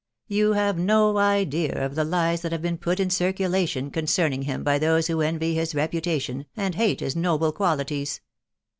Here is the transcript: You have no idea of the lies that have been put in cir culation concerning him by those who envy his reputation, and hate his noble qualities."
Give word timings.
You 0.27 0.53
have 0.53 0.79
no 0.79 1.19
idea 1.19 1.75
of 1.85 1.93
the 1.93 2.03
lies 2.03 2.41
that 2.41 2.51
have 2.51 2.63
been 2.63 2.79
put 2.79 2.99
in 2.99 3.11
cir 3.11 3.31
culation 3.31 3.93
concerning 3.93 4.41
him 4.41 4.63
by 4.63 4.79
those 4.79 5.05
who 5.05 5.21
envy 5.21 5.53
his 5.53 5.75
reputation, 5.75 6.47
and 6.57 6.73
hate 6.73 7.01
his 7.01 7.15
noble 7.15 7.51
qualities." 7.51 8.19